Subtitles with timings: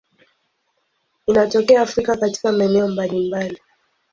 [1.27, 3.61] Inatokea Afrika katika maeneo mbalimbali.